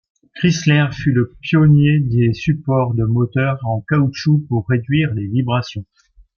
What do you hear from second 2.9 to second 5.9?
de moteur en caoutchouc pour réduire les vibrations.